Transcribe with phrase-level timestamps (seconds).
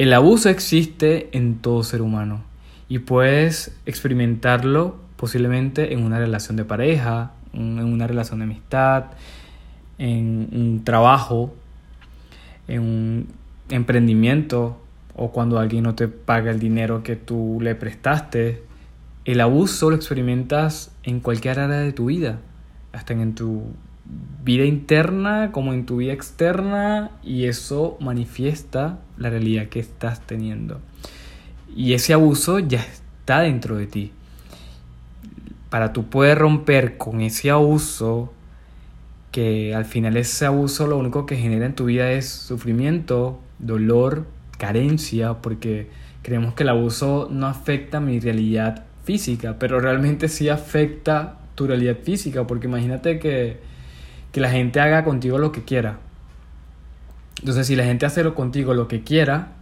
[0.00, 2.40] El abuso existe en todo ser humano
[2.88, 9.04] y puedes experimentarlo posiblemente en una relación de pareja, en una relación de amistad,
[9.98, 11.54] en un trabajo,
[12.66, 13.28] en un
[13.68, 14.80] emprendimiento
[15.16, 18.62] o cuando alguien no te paga el dinero que tú le prestaste.
[19.26, 22.38] El abuso lo experimentas en cualquier área de tu vida,
[22.94, 23.64] hasta en tu
[24.44, 30.80] vida interna como en tu vida externa y eso manifiesta la realidad que estás teniendo.
[31.74, 34.12] Y ese abuso ya está dentro de ti.
[35.68, 38.32] Para tú poder romper con ese abuso,
[39.30, 44.26] que al final ese abuso lo único que genera en tu vida es sufrimiento, dolor,
[44.58, 45.88] carencia, porque
[46.22, 51.98] creemos que el abuso no afecta mi realidad física, pero realmente sí afecta tu realidad
[52.02, 53.69] física, porque imagínate que
[54.32, 55.98] que la gente haga contigo lo que quiera.
[57.38, 59.52] Entonces, si la gente hace contigo lo que quiera,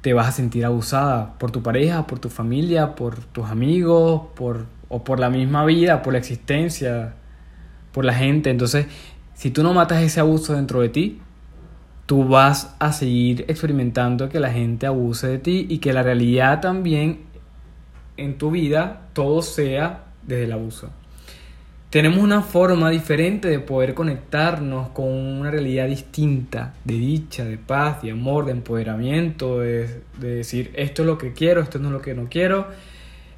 [0.00, 4.66] te vas a sentir abusada por tu pareja, por tu familia, por tus amigos, por,
[4.88, 7.14] o por la misma vida, por la existencia,
[7.92, 8.50] por la gente.
[8.50, 8.86] Entonces,
[9.34, 11.20] si tú no matas ese abuso dentro de ti,
[12.06, 16.60] tú vas a seguir experimentando que la gente abuse de ti y que la realidad
[16.60, 17.20] también
[18.16, 20.90] en tu vida todo sea desde el abuso
[21.90, 28.02] tenemos una forma diferente de poder conectarnos con una realidad distinta, de dicha, de paz,
[28.02, 32.00] de amor, de empoderamiento, de, decir esto es lo que quiero, esto no es lo
[32.00, 32.68] que no quiero,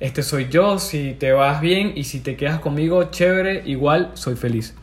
[0.00, 4.36] este soy yo, si te vas bien y si te quedas conmigo, chévere, igual soy
[4.36, 4.74] feliz.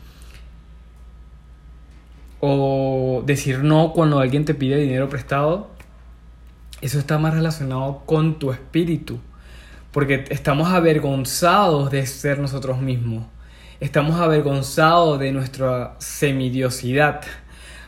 [2.40, 5.70] O decir no cuando alguien te pide dinero prestado,
[6.80, 9.20] eso está más relacionado con tu espíritu,
[9.92, 13.26] porque estamos avergonzados de ser nosotros mismos
[13.80, 17.22] estamos avergonzados de nuestra semidiosidad,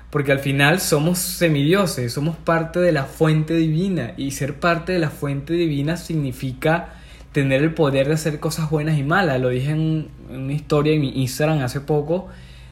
[0.08, 4.98] porque al final somos semidioses, somos parte de la fuente divina y ser parte de
[4.98, 6.94] la fuente divina significa
[7.32, 9.40] tener el poder de hacer cosas buenas y malas.
[9.40, 12.28] Lo dije en, una historia en mi Instagram hace poco,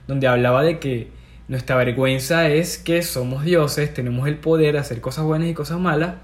[0.07, 1.09] donde hablaba de que
[1.49, 5.79] nuestra vergüenza es que somos dioses, tenemos el poder de hacer cosas buenas y cosas
[5.79, 6.15] malas.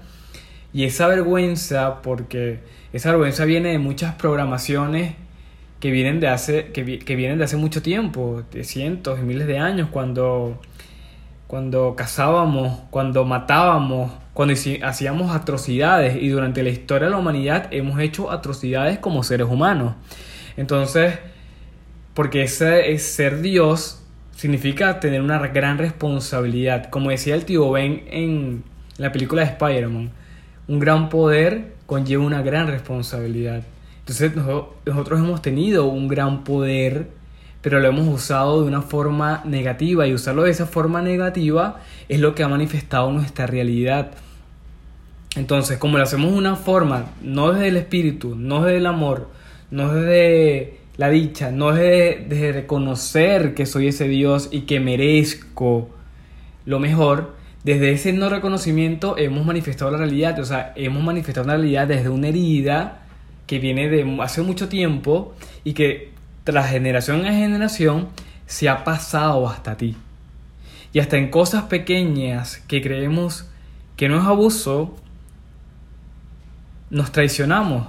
[0.73, 2.59] Y esa vergüenza, porque
[2.91, 5.15] esa vergüenza viene de muchas programaciones
[5.79, 9.59] que vienen de hace, que, vienen de hace mucho tiempo, de cientos y miles de
[9.59, 10.59] años, cuando,
[11.45, 17.99] cuando cazábamos, cuando matábamos, cuando hacíamos atrocidades y durante la historia de la humanidad hemos
[17.99, 19.93] hecho atrocidades como seres humanos.
[20.57, 21.19] Entonces,
[22.13, 24.03] porque ese es ser Dios
[24.35, 26.89] significa tener una gran responsabilidad.
[26.89, 28.63] Como decía el tío Ben en
[28.97, 30.11] la película de Spider-Man,
[30.67, 33.63] un gran poder conlleva una gran responsabilidad.
[34.07, 34.37] Entonces
[34.85, 37.09] nosotros hemos tenido un gran poder,
[37.61, 42.21] pero lo hemos usado de una forma negativa y usarlo de esa forma negativa es
[42.21, 44.11] lo que ha manifestado nuestra realidad.
[45.35, 49.27] Entonces, como lo hacemos de una forma, no desde el espíritu, no desde el amor,
[49.71, 55.89] no desde la dicha, no desde, desde reconocer que soy ese Dios y que merezco
[56.63, 57.35] lo mejor,
[57.65, 62.07] desde ese no reconocimiento hemos manifestado la realidad, o sea, hemos manifestado la realidad desde
[62.07, 63.03] una herida
[63.47, 66.11] que viene de hace mucho tiempo y que
[66.43, 68.09] tras generación en generación
[68.45, 69.95] se ha pasado hasta ti.
[70.93, 73.49] Y hasta en cosas pequeñas que creemos
[73.95, 74.95] que no es abuso,
[76.89, 77.87] nos traicionamos.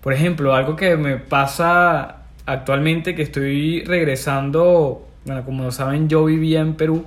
[0.00, 6.60] Por ejemplo, algo que me pasa actualmente que estoy regresando, bueno, como saben, yo vivía
[6.60, 7.06] en Perú,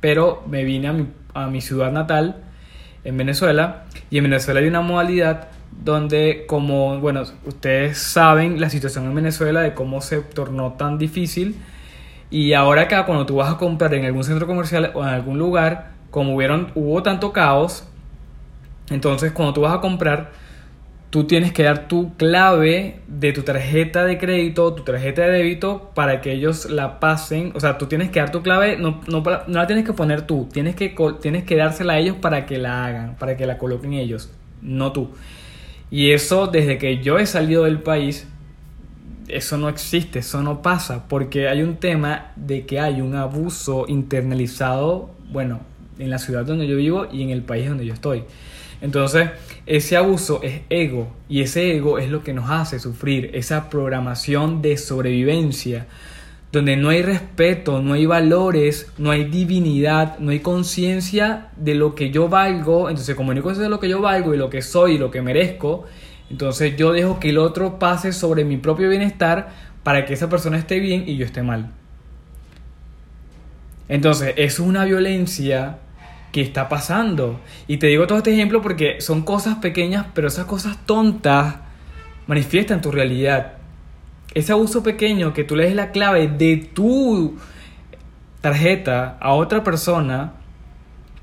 [0.00, 2.36] pero me vine a mi, a mi ciudad natal,
[3.04, 5.48] en Venezuela, y en Venezuela hay una modalidad
[5.82, 11.56] donde como, bueno, ustedes saben la situación en Venezuela de cómo se tornó tan difícil
[12.30, 15.38] y ahora acá cuando tú vas a comprar en algún centro comercial o en algún
[15.38, 17.86] lugar, como hubieron, hubo tanto caos,
[18.90, 20.32] entonces cuando tú vas a comprar,
[21.10, 25.92] tú tienes que dar tu clave de tu tarjeta de crédito, tu tarjeta de débito
[25.94, 29.22] para que ellos la pasen, o sea, tú tienes que dar tu clave, no, no,
[29.22, 32.58] no la tienes que poner tú, tienes que, tienes que dársela a ellos para que
[32.58, 34.32] la hagan, para que la coloquen ellos,
[34.62, 35.10] no tú.
[35.90, 38.26] Y eso desde que yo he salido del país,
[39.28, 43.86] eso no existe, eso no pasa, porque hay un tema de que hay un abuso
[43.88, 45.60] internalizado, bueno,
[45.98, 48.24] en la ciudad donde yo vivo y en el país donde yo estoy.
[48.82, 49.30] Entonces,
[49.64, 54.60] ese abuso es ego y ese ego es lo que nos hace sufrir, esa programación
[54.60, 55.86] de sobrevivencia
[56.56, 61.94] donde no hay respeto, no hay valores, no hay divinidad, no hay conciencia de lo
[61.94, 64.62] que yo valgo, entonces como no hay de lo que yo valgo y lo que
[64.62, 65.84] soy y lo que merezco,
[66.30, 69.50] entonces yo dejo que el otro pase sobre mi propio bienestar
[69.82, 71.72] para que esa persona esté bien y yo esté mal.
[73.88, 75.78] Entonces, es una violencia
[76.32, 77.40] ¿Qué está pasando?
[77.66, 81.54] Y te digo todo este ejemplo porque son cosas pequeñas, pero esas cosas tontas
[82.26, 83.54] manifiestan tu realidad.
[84.36, 87.38] Ese abuso pequeño que tú le des la clave de tu
[88.42, 90.34] tarjeta a otra persona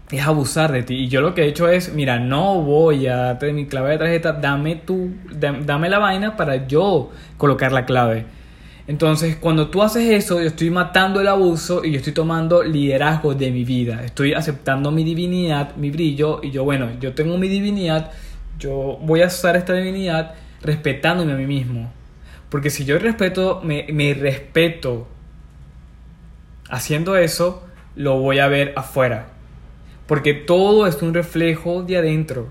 [0.09, 0.95] es abusar de ti.
[0.95, 3.97] Y yo lo que he hecho es, mira, no voy a darte mi clave de
[3.99, 8.25] tarjeta, dame tu, dame la vaina para yo colocar la clave.
[8.87, 13.35] Entonces, cuando tú haces eso, yo estoy matando el abuso y yo estoy tomando liderazgo
[13.35, 14.03] de mi vida.
[14.03, 18.09] Estoy aceptando mi divinidad, mi brillo y yo, bueno, yo tengo mi divinidad,
[18.57, 20.33] yo voy a usar esta divinidad
[20.63, 21.91] respetándome a mí mismo.
[22.53, 25.07] Porque si yo respeto, me, me respeto
[26.69, 27.63] haciendo eso,
[27.95, 29.29] lo voy a ver afuera.
[30.05, 32.49] Porque todo es un reflejo de adentro.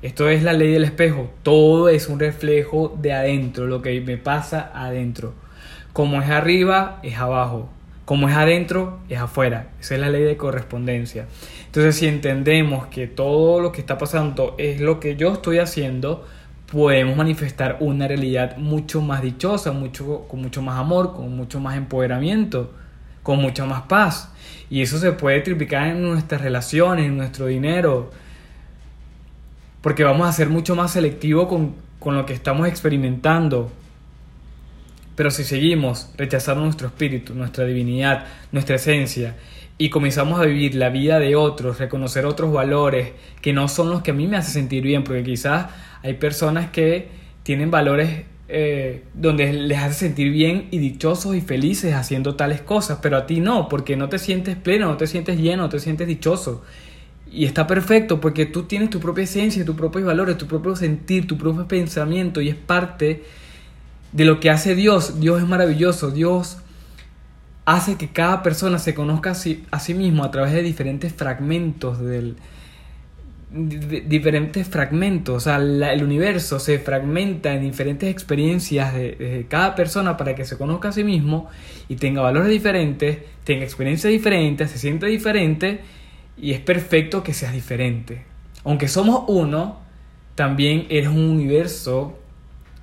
[0.00, 1.28] Esto es la ley del espejo.
[1.42, 5.34] Todo es un reflejo de adentro, lo que me pasa adentro.
[5.92, 7.68] Como es arriba, es abajo.
[8.04, 9.70] Como es adentro, es afuera.
[9.80, 11.26] Esa es la ley de correspondencia.
[11.66, 16.28] Entonces, si entendemos que todo lo que está pasando es lo que yo estoy haciendo,
[16.72, 21.76] podemos manifestar una realidad mucho más dichosa, mucho, con mucho más amor, con mucho más
[21.76, 22.72] empoderamiento,
[23.22, 24.32] con mucha más paz.
[24.70, 28.10] Y eso se puede triplicar en nuestras relaciones, en nuestro dinero,
[29.82, 33.70] porque vamos a ser mucho más selectivos con, con lo que estamos experimentando.
[35.14, 39.36] Pero si seguimos rechazando nuestro espíritu, nuestra divinidad, nuestra esencia,
[39.76, 44.00] y comenzamos a vivir la vida de otros, reconocer otros valores que no son los
[44.00, 45.66] que a mí me hacen sentir bien, porque quizás
[46.02, 47.08] hay personas que
[47.42, 52.98] tienen valores eh, donde les hace sentir bien y dichosos y felices haciendo tales cosas,
[53.00, 55.80] pero a ti no, porque no te sientes pleno, no te sientes lleno, no te
[55.80, 56.62] sientes dichoso.
[57.30, 61.26] Y está perfecto porque tú tienes tu propia esencia, tus propios valores, tu propio sentir,
[61.26, 63.24] tu propio pensamiento y es parte
[64.12, 65.18] de lo que hace Dios.
[65.18, 66.10] Dios es maravilloso.
[66.10, 66.58] Dios
[67.64, 71.14] hace que cada persona se conozca a sí, a sí mismo a través de diferentes
[71.14, 72.36] fragmentos del
[73.52, 80.16] diferentes fragmentos, o sea, el universo se fragmenta en diferentes experiencias de, de, cada persona
[80.16, 81.50] para que se conozca a sí mismo
[81.88, 85.80] y tenga valores diferentes, tenga experiencias diferentes, se sienta diferente
[86.36, 88.22] y es perfecto que seas diferente.
[88.64, 89.80] Aunque somos uno,
[90.34, 92.18] también eres un universo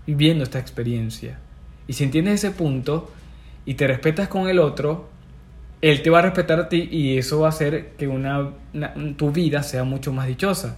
[0.06, 1.40] viviendo esta experiencia.
[1.88, 3.12] Y si entiendes ese punto
[3.66, 5.10] y te respetas con el otro,
[5.82, 8.50] él te va a respetar a ti y eso va a hacer que una,
[9.18, 10.78] tu vida sea mucho más dichosa.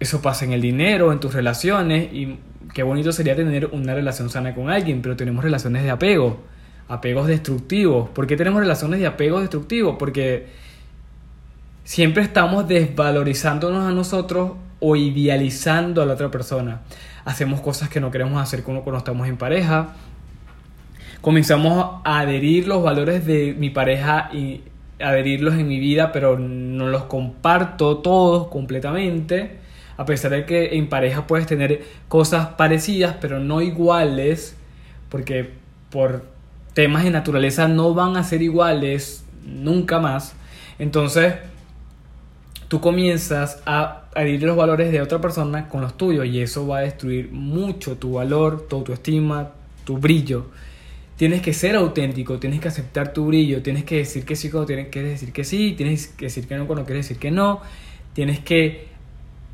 [0.00, 2.38] Eso pasa en el dinero, en tus relaciones y
[2.72, 6.40] qué bonito sería tener una relación sana con alguien, pero tenemos relaciones de apego,
[6.88, 8.08] apegos destructivos.
[8.10, 9.96] ¿Por qué tenemos relaciones de apego destructivos?
[9.98, 10.46] Porque
[11.84, 16.82] siempre estamos desvalorizándonos a nosotros o idealizando a la otra persona
[17.28, 19.88] hacemos cosas que no queremos hacer cuando, estamos en pareja,
[21.20, 24.62] comenzamos a adherir los valores de mi pareja y
[25.00, 29.58] adherirlos en mi vida, pero no los comparto todos completamente,
[29.96, 34.56] a pesar de que en pareja puedes tener cosas parecidas, pero no iguales,
[35.08, 35.50] porque
[35.90, 36.24] por
[36.74, 40.34] temas de naturaleza no van a ser iguales nunca más.
[40.78, 41.34] Entonces,
[42.68, 46.78] tú comienzas a adherir los valores de otra persona con los tuyos y eso va
[46.78, 49.50] a destruir mucho tu valor, tu autoestima,
[49.84, 50.46] tu brillo.
[51.18, 54.66] Tienes que ser auténtico, tienes que aceptar tu brillo, tienes que decir que sí cuando
[54.66, 57.60] tienes que decir que sí, tienes que decir que no cuando quieres decir que no,
[58.12, 58.86] tienes que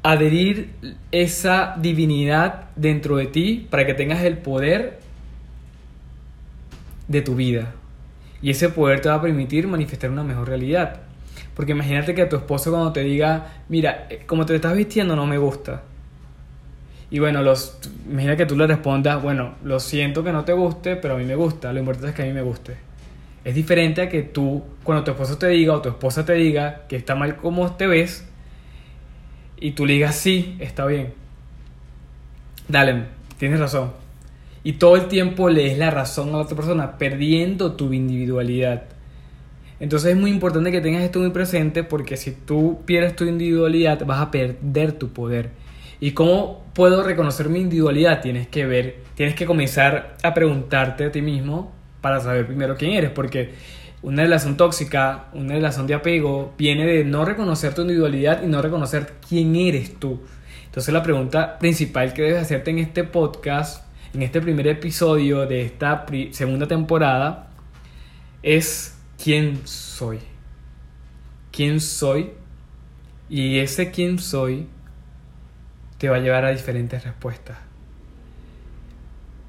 [0.03, 0.73] adherir
[1.11, 5.01] esa divinidad dentro de ti para que tengas el poder
[7.09, 7.73] de tu vida.
[8.43, 11.01] Y ese poder te va a permitir manifestar una mejor realidad.
[11.55, 15.27] Porque imagínate que tu esposo cuando te diga, mira, eh, como te estás vistiendo no
[15.27, 15.83] me gusta.
[17.11, 20.97] Y bueno, los, imagina que tú le respondas, bueno, lo siento que no te guste,
[20.97, 22.77] pero a mí me gusta, lo importante es que a mí me guste.
[23.45, 26.87] Es diferente a que tú, cuando tu esposo te diga o tu esposa te diga
[26.89, 28.27] que está mal como te ves,
[29.61, 31.15] y tú le digas, sí, está bien.
[32.69, 33.05] Dale,
[33.39, 33.93] tienes razón.
[34.63, 38.85] Y todo el tiempo le des la razón a la otra persona, perdiendo tu individualidad.
[39.81, 44.05] Entonces es muy importante que tengas esto muy presente porque si tú pierdes tu individualidad
[44.07, 45.51] vas a perder tu poder.
[46.01, 48.21] ¿Y cómo puedo reconocer mi individualidad?
[48.21, 52.93] Tienes que ver, tienes que comenzar a preguntarte a ti mismo para saber primero quién
[52.93, 53.55] eres, porque
[54.03, 58.61] una relación tóxica, una relación de apego, viene de no reconocer tu individualidad y no
[58.61, 60.21] reconocer quién eres tú.
[60.67, 65.63] Entonces la pregunta principal que debes hacerte en este podcast, en este primer episodio de
[65.63, 67.51] esta segunda temporada,
[68.43, 70.19] es quién soy.
[71.51, 72.33] ¿Quién soy?
[73.31, 74.67] Y ese quién soy
[76.05, 77.57] te va a llevar a diferentes respuestas.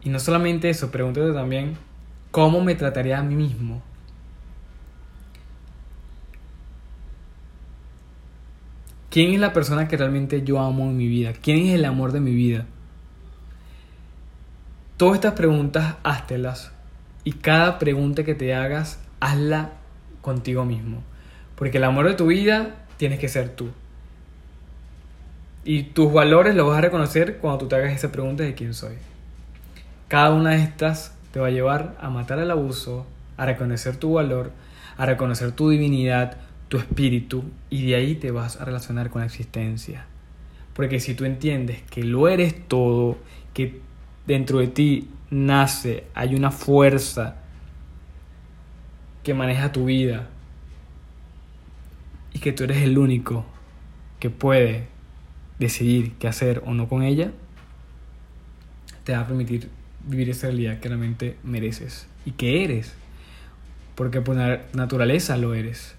[0.04, 1.76] Y no solamente eso, pregúntate también
[2.32, 3.82] cómo me trataría a mí mismo.
[9.10, 11.34] ¿Quién es la persona que realmente yo amo en mi vida?
[11.34, 12.66] ¿Quién es el amor de mi vida?
[14.96, 16.72] Todas estas preguntas, háztelas.
[17.26, 19.72] Y cada pregunta que te hagas, hazla
[20.22, 21.04] contigo mismo.
[21.58, 23.72] Porque el amor de tu vida tienes que ser tú.
[25.68, 28.76] Y tus valores los vas a reconocer cuando tú te hagas esa pregunta de quién
[28.76, 28.94] soy.
[30.08, 34.14] Cada una de estas te va a llevar a matar el abuso, a reconocer tu
[34.14, 34.52] valor,
[34.96, 39.26] a reconocer tu divinidad, tu espíritu, y de ahí te vas a relacionar con la
[39.26, 40.06] existencia.
[40.76, 43.18] Porque si tú entiendes que lo eres todo,
[43.56, 43.82] que
[44.28, 47.38] dentro de ti nace, hay una fuerza
[49.24, 50.30] que maneja tu vida
[52.34, 53.46] y que tú eres el único
[54.20, 54.95] que puede
[55.60, 57.32] decidir qué hacer o no con ella,
[59.04, 59.70] te va a permitir
[60.08, 62.94] vivir esa realidad que realmente mereces y que eres,
[63.96, 64.36] porque por
[64.74, 65.96] naturaleza lo eres.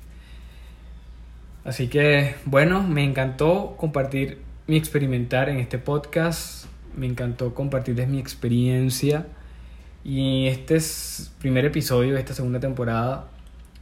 [1.64, 8.18] Así que, bueno, me encantó compartir mi experimentar en este podcast, me encantó compartirles mi
[8.18, 9.26] experiencia
[10.04, 13.28] y este es primer episodio de esta segunda temporada.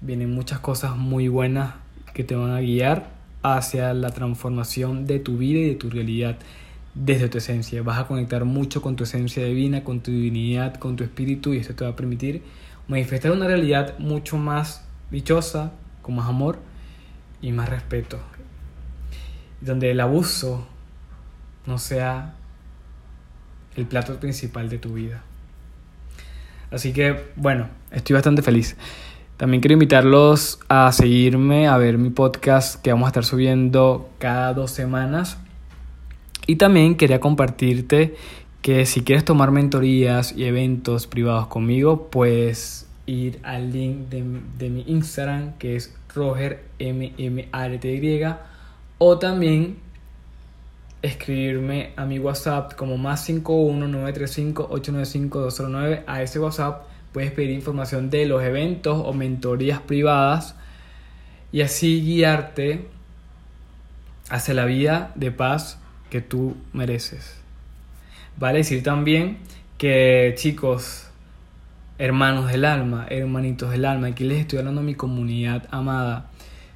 [0.01, 1.75] Vienen muchas cosas muy buenas
[2.13, 3.14] que te van a guiar
[3.45, 6.39] hacia la transformación de tu vida y de tu realidad
[6.95, 7.83] desde tu esencia.
[7.83, 11.59] Vas a conectar mucho con tu esencia divina, con tu divinidad, con tu espíritu y
[11.59, 12.43] esto te va a permitir
[12.89, 16.59] manifestar una realidad mucho más dichosa, con más amor
[17.43, 18.19] y más respeto.
[19.61, 20.67] Donde el abuso
[21.67, 22.37] no sea
[23.77, 25.23] el plato principal de tu vida.
[26.71, 28.75] Así que, bueno, estoy bastante feliz.
[29.37, 34.55] También quiero invitarlos a seguirme, a ver mi podcast que vamos a estar subiendo cada
[34.55, 35.39] dos semanas.
[36.47, 38.15] Y también quería compartirte
[38.63, 44.25] que si quieres tomar mentorías y eventos privados conmigo, puedes ir al link de,
[44.57, 47.41] de mi Instagram que es rogermmarty
[48.99, 49.79] o también
[51.03, 56.05] escribirme a mi WhatsApp como más 51935-895-209.
[56.07, 60.57] A ese WhatsApp puedes pedir información de los eventos o mentorías privadas
[61.53, 62.89] y así guiarte
[64.29, 65.79] hacia la vida de paz
[66.11, 67.37] que tú mereces.
[68.37, 69.39] Vale decir también
[69.79, 71.07] que chicos,
[71.99, 76.31] hermanos del alma, hermanitos del alma, aquí les estoy hablando a mi comunidad amada.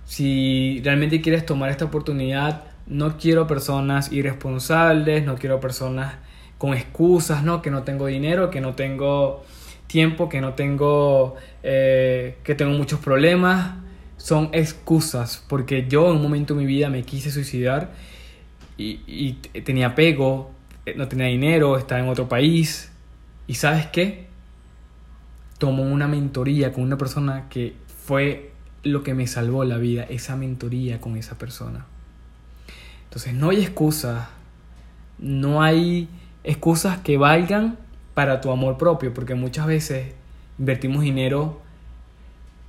[0.04, 6.14] Si realmente quieres tomar esta oportunidad, no quiero personas irresponsables, no quiero personas
[6.58, 7.60] con excusas, ¿no?
[7.60, 9.44] Que no tengo dinero, que no tengo
[9.88, 13.74] tiempo, que no tengo, eh, que tengo muchos problemas.
[14.16, 17.92] Son excusas, porque yo en un momento de mi vida me quise suicidar
[18.76, 20.52] y, y tenía apego,
[20.86, 22.92] eh, no tenía dinero, estaba en otro país.
[23.46, 24.28] ¿Y sabes qué?
[25.58, 28.52] Tomo una mentoría con una persona que fue
[28.82, 31.86] lo que me salvó la vida, esa mentoría con esa persona.
[33.04, 34.28] Entonces no hay excusas,
[35.18, 36.08] no hay
[36.44, 37.78] excusas que valgan
[38.18, 40.12] para tu amor propio, porque muchas veces
[40.58, 41.60] invertimos dinero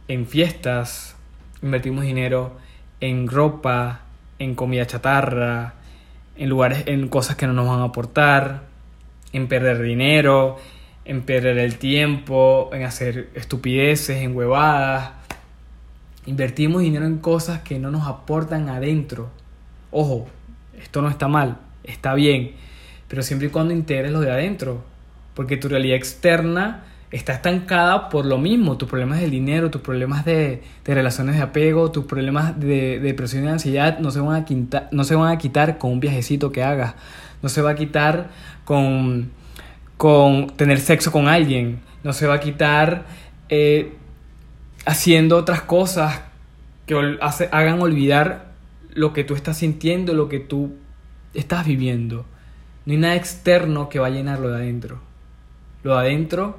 [0.08, 1.16] en fiestas,
[1.64, 2.54] invertimos dinero
[3.02, 4.02] en ropa,
[4.38, 5.74] en comida chatarra,
[6.36, 8.66] en lugares, en cosas que no nos van a aportar,
[9.34, 10.58] en perder dinero,
[11.04, 15.14] en perder el tiempo, en hacer estupideces, en huevadas.
[16.28, 19.32] Invertimos dinero en cosas que no nos aportan adentro
[19.90, 20.28] Ojo,
[20.80, 22.52] esto no está mal, está bien,
[23.08, 24.84] pero siempre y cuando integres lo de adentro,
[25.40, 30.26] porque tu realidad externa está estancada por lo mismo, tus problemas del dinero, tus problemas
[30.26, 34.90] de, relaciones de apego, tus problemas de, depresión y ansiedad no se, van a quitar,
[34.92, 36.96] no se van a quitar con un viajecito que hagas,
[37.42, 38.32] no se va a quitar
[38.66, 39.32] con,
[39.96, 43.06] con tener sexo con alguien, no se va a quitar
[43.48, 43.94] eh,
[44.86, 46.20] haciendo otras cosas
[46.86, 47.18] que
[47.50, 48.52] hagan olvidar
[48.94, 50.74] lo que tú estás sintiendo, lo que tú
[51.34, 52.26] estás viviendo.
[52.86, 55.08] No hay nada externo que va a llenar lo de adentro.
[55.84, 56.58] Lo de adentro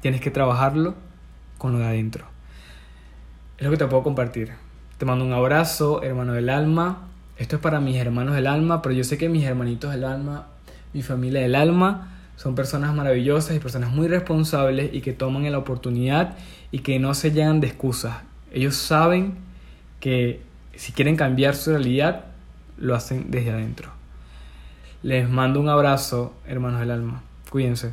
[0.00, 0.94] tienes que trabajarlo
[1.58, 2.24] con lo de adentro.
[3.58, 4.52] Es lo que te puedo compartir.
[4.98, 7.08] Te mando un abrazo, hermano del alma.
[7.36, 10.46] Esto es para mis hermanos del alma, pero yo sé que mis hermanitos del alma,
[10.92, 15.58] mi familia del alma, son personas maravillosas y personas muy responsables y que toman la
[15.58, 16.36] oportunidad
[16.70, 18.16] y que no se llenan de excusas.
[18.52, 19.34] Ellos saben
[20.00, 20.42] que
[20.74, 22.24] si quieren cambiar su realidad,
[22.78, 23.90] lo hacen desde adentro.
[25.02, 27.22] Les mando un abrazo, hermanos del alma.
[27.50, 27.92] Cuídense.